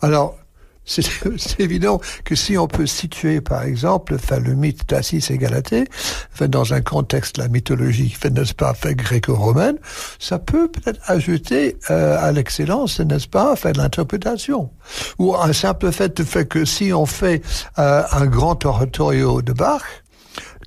[0.00, 0.36] Alors,
[0.86, 5.84] c'est évident que si on peut situer, par exemple, enfin, le mythe d'Assis et Galatée,
[6.32, 9.78] enfin, dans un contexte la mythologie, n'est-ce pas, fait, gréco-romaine,
[10.18, 14.70] ça peut peut-être ajouter euh, à l'excellence, n'est-ce pas, enfin, de l'interprétation.
[15.18, 17.42] Ou un simple fait de fait que si on fait
[17.78, 19.82] euh, un grand oratorio de Bach,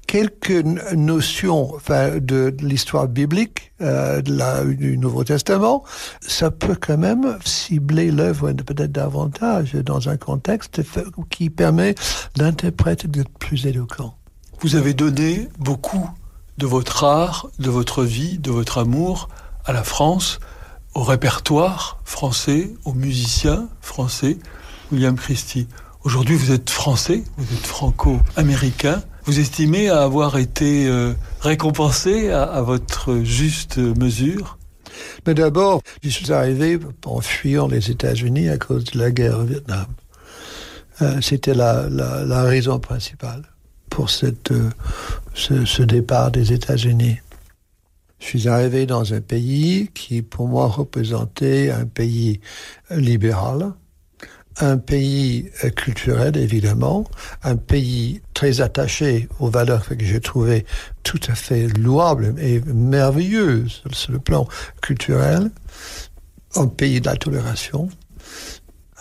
[0.08, 0.64] quelques
[0.96, 5.84] notions de, l'histoire biblique euh, du Nouveau Testament,
[6.22, 10.82] ça peut quand même cibler l'œuvre peut-être davantage dans un contexte
[11.30, 11.94] qui permet
[12.36, 14.16] d'interpréter d'être plus éloquent.
[14.62, 16.10] Vous avez donné beaucoup
[16.58, 19.30] de votre art, de votre vie, de votre amour
[19.66, 20.40] à la France,
[20.96, 24.38] au répertoire français, aux musiciens français,
[24.92, 25.68] William Christie.
[26.04, 29.04] Aujourd'hui, vous êtes français, vous êtes franco-américain.
[29.28, 31.12] Vous estimez avoir été euh,
[31.42, 34.58] récompensé à, votre juste mesure?
[35.26, 39.44] Mais d'abord, je suis arrivé en fuyant les États-Unis à cause de la guerre au
[39.44, 39.88] Vietnam.
[41.02, 41.90] Euh, C'était la,
[42.44, 43.42] raison principale
[43.90, 44.70] pour euh,
[45.36, 47.18] ce départ des États-Unis.
[48.20, 52.40] Je suis arrivé dans un pays qui, pour moi, représentait un pays
[52.92, 53.74] libéral,
[54.60, 57.06] un pays culturel, évidemment,
[57.44, 60.66] un pays très attaché aux valeurs que j'ai trouvées
[61.04, 64.48] tout à fait louables et merveilleuses sur le plan
[64.82, 65.52] culturel,
[66.56, 67.90] un pays de la tolération,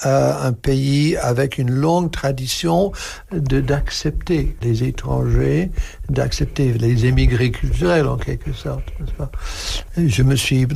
[0.04, 2.92] euh, un pays avec une longue tradition
[3.32, 5.70] d'accepter les étrangers,
[6.10, 8.84] d'accepter les émigrés culturels en quelque sorte.
[9.96, 10.66] Je me suis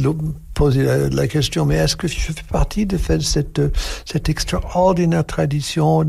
[0.60, 3.62] posé la, question, mais est-ce que je fais partie de cette,
[4.04, 6.04] cette extraordinaire tradition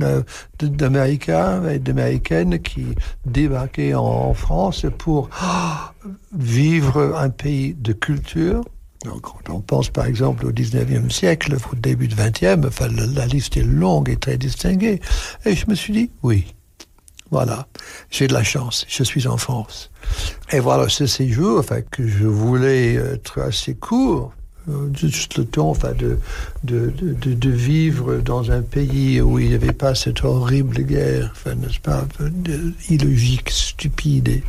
[0.60, 2.88] d'Américains et d'Américaines qui
[3.26, 6.06] débarquaient en, France pour oh,
[6.38, 8.66] vivre un pays de culture?
[9.06, 13.06] Donc, quand on pense par exemple au 19e siècle, au début du 20e, enfin, la,
[13.06, 15.00] la, liste est longue et très distinguée.
[15.46, 16.54] Et je me suis dit, oui,
[17.30, 17.68] voilà,
[18.10, 19.92] j'ai de la chance, je suis en France.
[20.52, 24.34] Et voilà, ce séjour, enfin, que je voulais être assez court,
[24.94, 26.20] juste le temps enfin, de,
[26.64, 31.56] de, de, vivre dans un pays où il n'y avait pas cette horrible guerre, enfin,
[31.56, 32.06] n'est-ce pas,
[32.90, 34.44] illogique, stupide.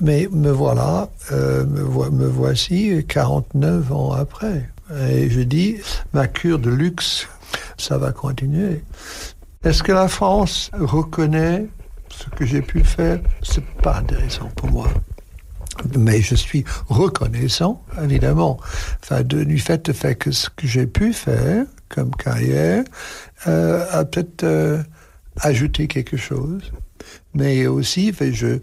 [0.00, 4.70] Mais me voilà, euh, me, vo me voici 49 ans après.
[5.10, 5.76] Et je dis,
[6.12, 7.28] ma cure de luxe,
[7.76, 8.82] ça va continuer.
[9.64, 11.66] Est-ce que la France reconnaît
[12.08, 13.20] ce que j'ai pu faire?
[13.42, 14.88] C'est pas intéressant pour moi
[15.98, 18.58] mais je suis reconnaissant, évidemment,
[19.02, 22.84] enfin, de, du fait, fait que ce que j'ai pu faire comme carrière
[23.46, 24.82] euh, a peut-être euh,
[25.40, 26.62] ajouté quelque chose.
[27.34, 28.58] Mais aussi, je,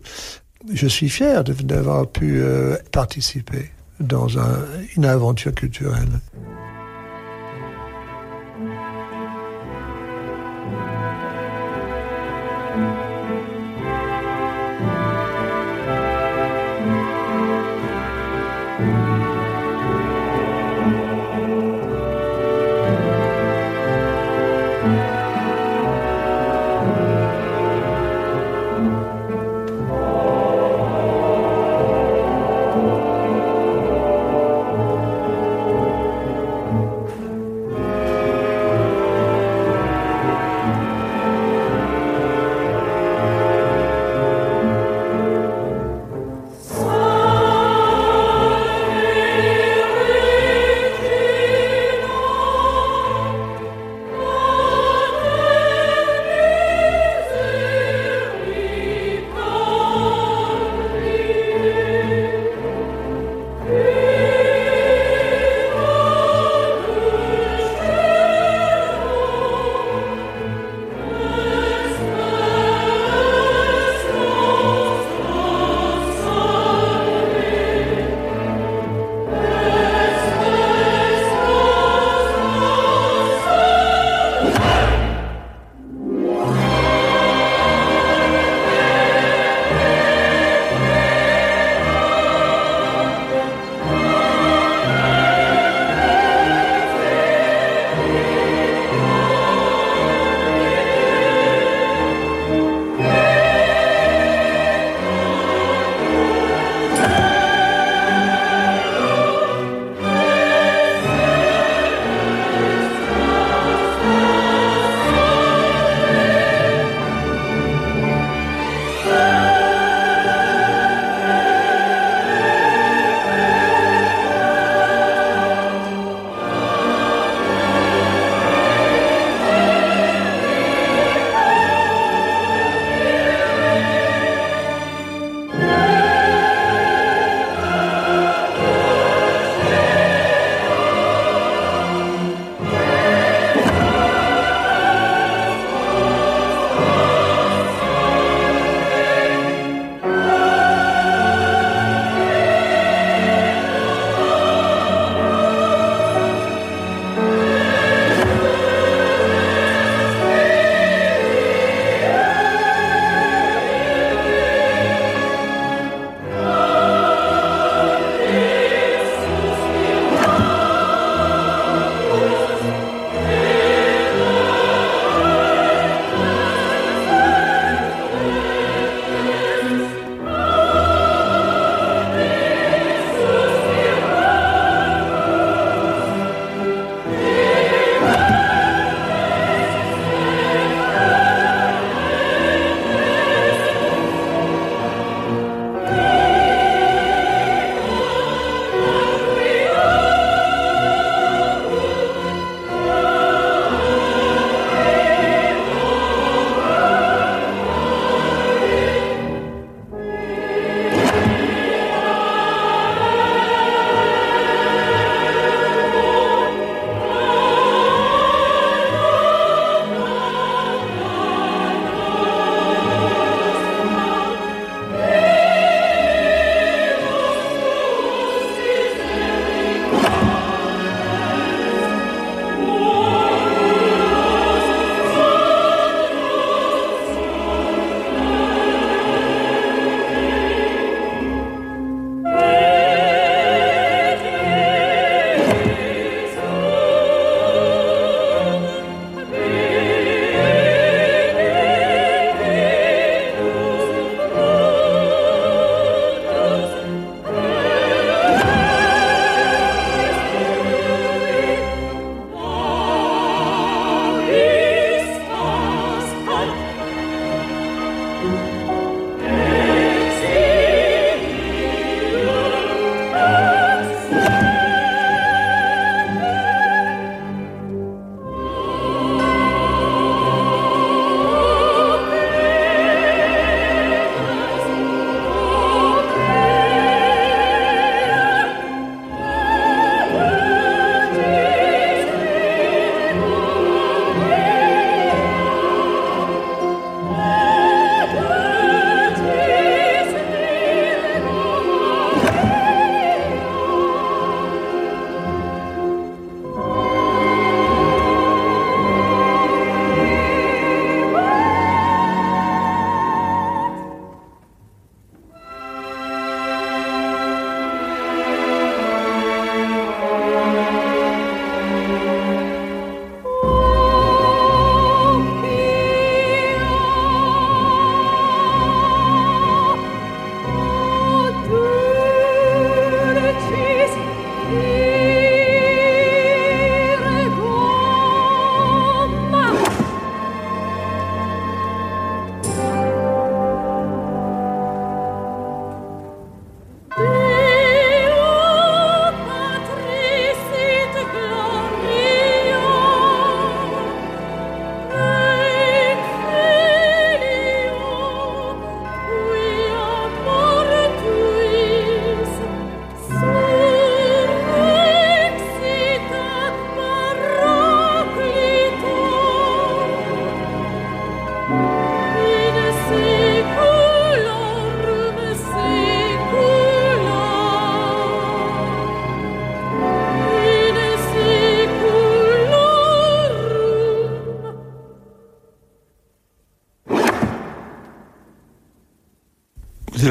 [0.72, 6.20] je suis fier d'avoir pu euh, participer dans un, une aventure culturelle.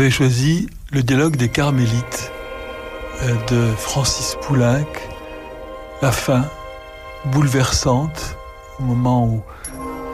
[0.05, 2.31] Avez choisi le dialogue des Carmélites
[3.23, 4.85] euh, de Francis Poulenc,
[6.03, 6.45] la fin
[7.33, 8.37] bouleversante,
[8.79, 9.43] au moment où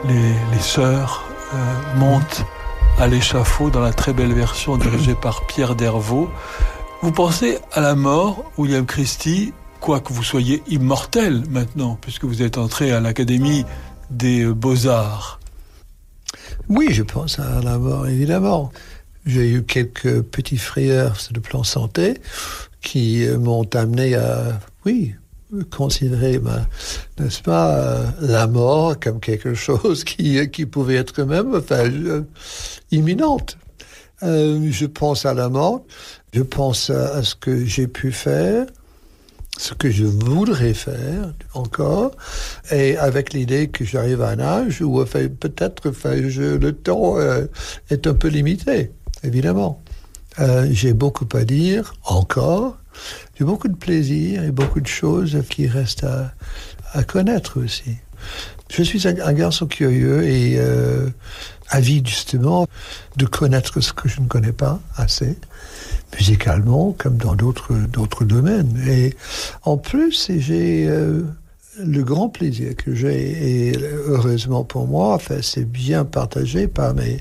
[0.07, 2.45] les, les sœurs euh, montent
[2.99, 6.29] à l'échafaud dans la très belle version dirigée par Pierre Dervaux.
[7.01, 12.57] Vous pensez à la mort, William Christie, quoique vous soyez immortel maintenant, puisque vous êtes
[12.57, 13.65] entré à l'Académie
[14.09, 15.41] des Beaux-Arts.
[16.69, 18.71] Oui, je pense à la mort, évidemment.
[19.25, 22.15] J'ai eu quelques petits frayeurs sur le plan santé
[22.81, 25.13] qui euh, m'ont amené à, oui,
[25.69, 26.67] considérer, ma-
[27.19, 31.89] n'est-ce pas, euh, la mort comme quelque chose qui, euh, qui pouvait être même enfin,
[32.91, 33.57] imminente.
[34.23, 35.83] Je pense à la mort,
[36.33, 38.67] je pense à, à ce que j'ai pu faire,
[39.57, 42.11] ce que je voudrais faire encore,
[42.71, 47.15] et avec l'idée que j'arrive à un âge où enfin, peut-être enfin, je- le temps
[47.89, 48.91] est un peu limité,
[49.23, 49.81] évidemment.
[50.39, 52.77] Euh, j'ai beaucoup à dire encore.
[53.37, 57.97] J'ai beaucoup de plaisir et beaucoup de choses qui restent à, connaître aussi.
[58.69, 61.09] Je suis un, garçon curieux et euh,
[61.69, 62.67] avide justement
[63.17, 65.37] de connaître ce que je ne connais pas assez,
[66.17, 68.77] musicalement comme dans d'autres d'autres domaines.
[68.87, 69.15] Et
[69.63, 71.23] en plus, j'ai euh,
[71.83, 73.77] le grand plaisir que j'ai, et
[74.07, 77.17] heureusement pour moi, enfin, c'est bien partagé par mes,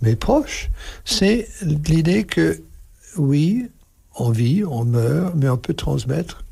[0.00, 0.70] mes proches,
[1.04, 2.60] c'est l'idée que
[3.16, 3.68] oui,
[4.16, 6.44] on vit, on meurt, mais on peut transmettre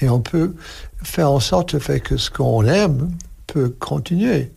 [0.00, 0.54] et on peut
[1.02, 3.10] faire en sorte que ce qu'on aime
[3.46, 4.52] peut continuer.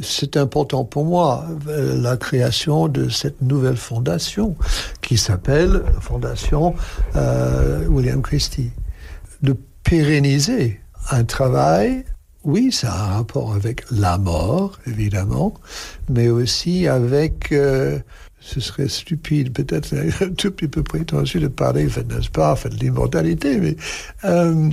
[0.00, 4.56] C'est important pour moi, la création de cette nouvelle fondation
[5.02, 6.74] qui s'appelle Fondation
[7.14, 8.70] euh, William Christie.
[9.42, 12.04] De pérenniser un travail,
[12.44, 15.54] oui, ça a un rapport avec la mort, évidemment,
[16.08, 17.98] mais aussi avec, euh,
[18.40, 23.58] ce serait stupide, peut-être un tout petit peu prétentieux de parler, n'est-ce pas, de l'immortalité,
[23.58, 23.76] mais
[24.24, 24.70] euh,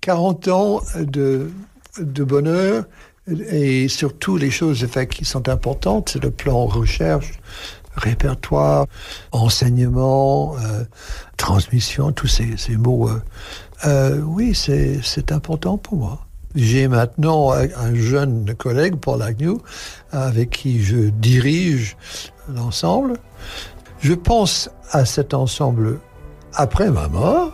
[0.00, 1.50] 40 ans de,
[1.98, 2.84] de bonheur
[3.28, 7.38] et surtout les choses qui sont importantes, c'est le plan recherche,
[7.94, 8.86] répertoire,
[9.30, 10.84] enseignement, euh,
[11.36, 13.08] transmission, tous ces, ces mots.
[13.08, 13.22] euh,
[13.84, 16.26] euh, oui, c'est important pour moi.
[16.54, 19.58] J'ai maintenant un un jeune collègue, Paul Agnew,
[20.10, 21.96] avec qui je dirige
[22.54, 23.14] l'ensemble.
[24.00, 25.98] Je pense à cet ensemble
[26.54, 27.52] après ma mort,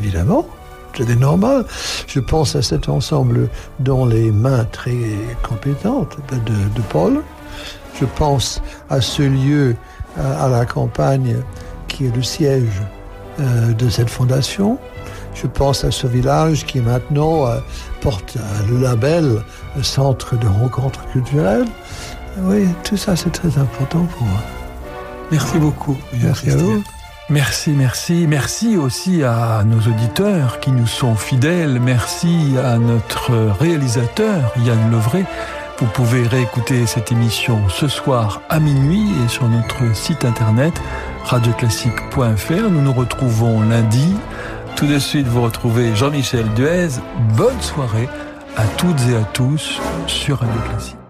[0.00, 0.46] évidemment.
[0.94, 1.64] C'est normal.
[2.06, 3.48] Je pense à cet ensemble
[3.80, 4.94] dans les mains très
[5.42, 7.22] compétentes de, Paul.
[7.98, 9.74] Je pense à ce lieu
[10.18, 11.36] à, à la campagne
[11.88, 12.82] qui est le siège
[13.40, 14.78] euh, de cette fondation.
[15.34, 17.58] Je pense à ce village qui maintenant euh,
[18.00, 18.36] porte
[18.68, 19.42] le label
[19.82, 21.66] Centre de rencontres culturelles.
[22.38, 24.40] Oui, tout ça c'est très important pour moi.
[25.30, 25.96] Merci beaucoup.
[26.22, 26.82] Merci à vous.
[27.30, 28.26] Merci, merci.
[28.28, 31.80] Merci aussi à nos auditeurs qui nous sont fidèles.
[31.80, 35.24] Merci à notre réalisateur, Yann Levray.
[35.78, 40.74] Vous pouvez réécouter cette émission ce soir à minuit et sur notre site internet
[41.24, 42.70] radioclassique.fr.
[42.70, 44.14] Nous nous retrouvons lundi.
[44.76, 46.88] Tout de suite, vous retrouvez Jean-Michel Duez.
[47.36, 48.08] Bonne soirée
[48.56, 51.01] à toutes et à tous sur Radio Classique.